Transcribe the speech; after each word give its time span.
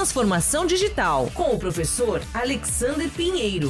Transformação 0.00 0.64
Digital, 0.64 1.30
com 1.34 1.54
o 1.54 1.58
professor 1.58 2.22
Alexander 2.32 3.10
Pinheiro. 3.10 3.68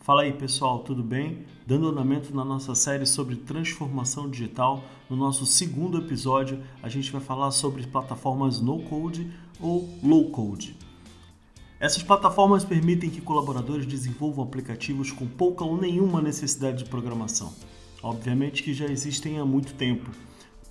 Fala 0.00 0.22
aí 0.22 0.32
pessoal, 0.32 0.78
tudo 0.78 1.02
bem? 1.02 1.44
Dando 1.66 1.88
andamento 1.88 2.34
na 2.34 2.46
nossa 2.46 2.74
série 2.74 3.04
sobre 3.04 3.36
transformação 3.36 4.30
digital, 4.30 4.82
no 5.10 5.14
nosso 5.14 5.44
segundo 5.44 5.98
episódio 5.98 6.64
a 6.82 6.88
gente 6.88 7.12
vai 7.12 7.20
falar 7.20 7.50
sobre 7.50 7.86
plataformas 7.86 8.58
no 8.58 8.80
code 8.84 9.30
ou 9.60 9.86
low 10.02 10.30
code. 10.30 10.74
Essas 11.78 12.02
plataformas 12.02 12.64
permitem 12.64 13.10
que 13.10 13.20
colaboradores 13.20 13.84
desenvolvam 13.84 14.46
aplicativos 14.46 15.12
com 15.12 15.26
pouca 15.26 15.62
ou 15.62 15.76
nenhuma 15.76 16.22
necessidade 16.22 16.84
de 16.84 16.88
programação. 16.88 17.52
Obviamente 18.02 18.62
que 18.62 18.72
já 18.72 18.86
existem 18.86 19.38
há 19.38 19.44
muito 19.44 19.74
tempo. 19.74 20.10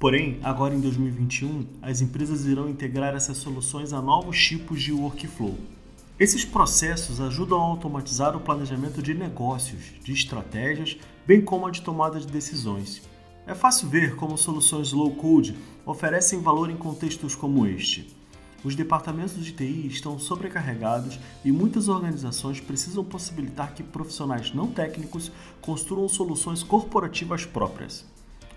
Porém, 0.04 0.38
agora 0.44 0.76
em 0.76 0.82
2021, 0.82 1.66
as 1.82 2.02
empresas 2.02 2.44
irão 2.44 2.68
integrar 2.68 3.16
essas 3.16 3.38
soluções 3.38 3.94
a 3.94 4.02
novos 4.02 4.38
tipos 4.38 4.82
de 4.82 4.92
workflow. 4.92 5.58
Esses 6.20 6.44
processos 6.44 7.22
ajudam 7.22 7.58
a 7.58 7.64
automatizar 7.64 8.36
o 8.36 8.42
planejamento 8.42 9.02
de 9.02 9.14
negócios, 9.14 9.94
de 10.04 10.12
estratégias, 10.12 10.98
bem 11.26 11.40
como 11.40 11.68
a 11.68 11.72
de 11.72 11.82
tomada 11.82 12.20
de 12.20 12.28
decisões. 12.28 13.02
É 13.48 13.56
fácil 13.56 13.88
ver 13.88 14.18
como 14.18 14.38
soluções 14.38 14.92
low-code 14.92 15.56
oferecem 15.86 16.42
valor 16.42 16.70
em 16.70 16.76
contextos 16.76 17.34
como 17.34 17.66
este 17.66 18.06
os 18.62 18.76
departamentos 18.76 19.44
de 19.44 19.54
TI 19.54 19.88
estão 19.88 20.20
sobrecarregados 20.20 21.18
e 21.46 21.52
muitas 21.52 21.88
organizações 21.88 22.60
precisam 22.60 23.06
possibilitar 23.06 23.74
que 23.74 23.84
profissionais 23.84 24.54
não 24.54 24.68
técnicos 24.68 25.32
construam 25.62 26.10
soluções 26.10 26.62
corporativas 26.62 27.46
próprias. 27.46 28.06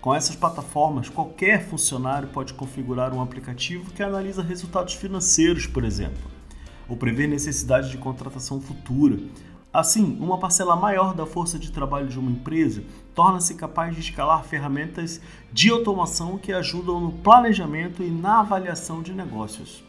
Com 0.01 0.13
essas 0.13 0.35
plataformas, 0.35 1.09
qualquer 1.09 1.67
funcionário 1.67 2.29
pode 2.29 2.53
configurar 2.53 3.13
um 3.13 3.21
aplicativo 3.21 3.91
que 3.91 4.03
analisa 4.03 4.43
resultados 4.43 4.93
financeiros, 4.93 5.65
por 5.65 5.83
exemplo, 5.83 6.21
ou 6.87 6.95
prever 6.95 7.27
necessidade 7.27 7.89
de 7.89 7.97
contratação 7.97 8.61
futura. 8.61 9.17
Assim, 9.73 10.17
uma 10.19 10.37
parcela 10.37 10.75
maior 10.75 11.13
da 11.13 11.25
força 11.25 11.59
de 11.59 11.71
trabalho 11.71 12.07
de 12.07 12.17
uma 12.17 12.31
empresa 12.31 12.83
torna-se 13.13 13.55
capaz 13.55 13.93
de 13.93 14.01
escalar 14.01 14.43
ferramentas 14.43 15.19
de 15.51 15.69
automação 15.69 16.37
que 16.37 16.53
ajudam 16.53 16.99
no 16.99 17.11
planejamento 17.11 18.03
e 18.03 18.09
na 18.09 18.39
avaliação 18.39 19.01
de 19.01 19.13
negócios. 19.13 19.86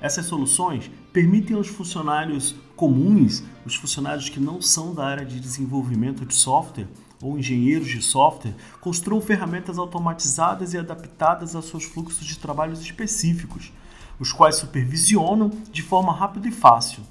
Essas 0.00 0.26
soluções 0.26 0.90
permitem 1.12 1.56
aos 1.56 1.66
funcionários 1.66 2.54
comuns, 2.76 3.42
os 3.66 3.74
funcionários 3.74 4.28
que 4.28 4.38
não 4.38 4.62
são 4.62 4.94
da 4.94 5.04
área 5.04 5.26
de 5.26 5.40
desenvolvimento 5.40 6.24
de 6.24 6.34
software 6.34 6.86
ou 7.20 7.36
engenheiros 7.36 7.88
de 7.88 8.00
software, 8.00 8.54
construam 8.80 9.20
ferramentas 9.20 9.76
automatizadas 9.76 10.72
e 10.72 10.78
adaptadas 10.78 11.56
aos 11.56 11.64
seus 11.64 11.82
fluxos 11.82 12.24
de 12.24 12.38
trabalhos 12.38 12.80
específicos, 12.80 13.72
os 14.20 14.32
quais 14.32 14.54
supervisionam 14.54 15.50
de 15.72 15.82
forma 15.82 16.12
rápida 16.12 16.46
e 16.48 16.52
fácil. 16.52 17.02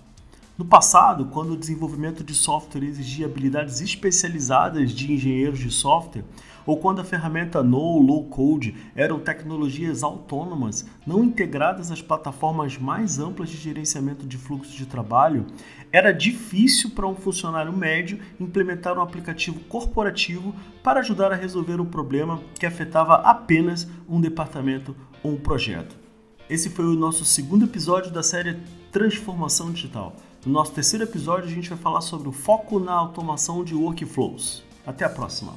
No 0.58 0.66
passado, 0.66 1.26
quando 1.28 1.54
o 1.54 1.58
desenvolvimento 1.58 2.24
de 2.24 2.34
software 2.34 2.84
exigia 2.84 3.28
habilidades 3.28 3.80
especializadas 3.80 4.92
de 4.92 5.14
engenheiros 5.14 5.60
de 5.60 5.70
software, 5.70 6.26
ou 6.66 6.78
quando 6.78 7.00
a 7.00 7.04
ferramenta 7.04 7.62
No 7.62 7.78
ou 7.78 8.02
Low 8.02 8.24
Code 8.26 8.76
eram 8.96 9.20
tecnologias 9.20 10.02
autônomas, 10.02 10.84
não 11.06 11.24
integradas 11.24 11.92
às 11.92 12.02
plataformas 12.02 12.76
mais 12.76 13.20
amplas 13.20 13.50
de 13.50 13.58
gerenciamento 13.58 14.26
de 14.26 14.36
fluxo 14.36 14.76
de 14.76 14.88
trabalho, 14.88 15.46
era 15.92 16.12
difícil 16.12 16.90
para 16.90 17.06
um 17.06 17.16
funcionário 17.16 17.72
médio 17.72 18.20
implementar 18.40 18.98
um 18.98 19.02
aplicativo 19.02 19.60
corporativo 19.66 20.56
para 20.82 21.02
ajudar 21.02 21.32
a 21.32 21.36
resolver 21.36 21.80
um 21.80 21.86
problema 21.86 22.42
que 22.60 22.66
afetava 22.66 23.14
apenas 23.18 23.88
um 24.10 24.20
departamento 24.20 24.96
ou 25.22 25.34
um 25.34 25.38
projeto. 25.38 25.96
Esse 26.50 26.70
foi 26.70 26.86
o 26.86 26.96
nosso 26.96 27.26
segundo 27.26 27.66
episódio 27.66 28.12
da 28.12 28.24
série 28.24 28.58
Transformação 28.92 29.72
Digital. 29.72 30.16
No 30.48 30.54
nosso 30.54 30.72
terceiro 30.72 31.04
episódio, 31.04 31.50
a 31.50 31.54
gente 31.54 31.68
vai 31.68 31.78
falar 31.78 32.00
sobre 32.00 32.30
o 32.30 32.32
foco 32.32 32.80
na 32.80 32.94
automação 32.94 33.66
de 33.66 33.76
workflows. 33.76 34.64
Até 34.86 35.04
a 35.04 35.10
próxima! 35.10 35.54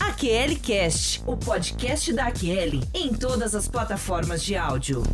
AQL 0.00 0.58
Cast, 0.60 1.22
o 1.24 1.36
podcast 1.36 2.12
da 2.12 2.26
AQL, 2.26 2.80
em 2.92 3.14
todas 3.14 3.54
as 3.54 3.68
plataformas 3.68 4.42
de 4.42 4.56
áudio. 4.56 5.04